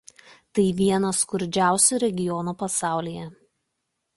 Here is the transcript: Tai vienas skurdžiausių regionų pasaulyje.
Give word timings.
Tai 0.59 0.63
vienas 0.77 1.19
skurdžiausių 1.25 1.99
regionų 2.05 2.57
pasaulyje. 2.63 3.29